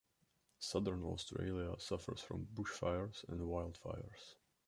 Southern 0.57 1.03
Australia 1.03 1.75
suffers 1.79 2.21
from 2.23 2.47
bushfires 2.55 3.23
and 3.29 3.41
wildfires. 3.41 4.33